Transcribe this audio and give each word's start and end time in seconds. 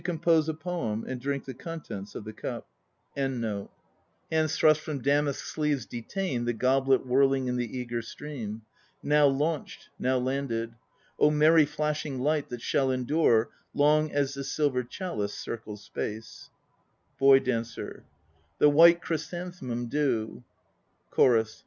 Circling 0.03 0.17
from 0.17 0.25
hand 1.05 1.21
to 1.21 1.29
hand; 1.29 1.85
1 1.85 1.85
As 1.93 2.17
at 2.17 2.25
the 2.25 2.33
Feast 2.33 2.45
of 2.47 2.65
Floating 3.13 3.41
Cups 3.43 3.69
2 3.69 3.69
Hands 4.31 4.55
thrust 4.57 4.81
from 4.81 4.99
damask 4.99 5.45
sleeves 5.45 5.85
detain 5.85 6.45
The 6.45 6.53
goblet 6.53 7.05
whirling 7.05 7.47
in 7.47 7.55
the 7.57 7.77
eager 7.77 8.01
stream; 8.01 8.63
Now 9.03 9.27
launched, 9.27 9.89
now 9.99 10.17
landed! 10.17 10.73
* 10.95 11.19
Oh 11.19 11.29
merry 11.29 11.65
flashing 11.67 12.17
light, 12.19 12.49
that 12.49 12.63
shall 12.63 12.89
endure 12.89 13.51
Long 13.75 14.11
as 14.11 14.33
the 14.33 14.43
Silver 14.43 14.83
Chalice 14.83 15.35
4 15.35 15.55
circles 15.57 15.83
space. 15.83 16.49
BOY 17.19 17.37
DANCER. 17.37 18.03
The 18.57 18.69
white 18.69 19.03
chrysanthem 19.03 19.85
dew, 19.85 20.43
CHORUS. 21.11 21.59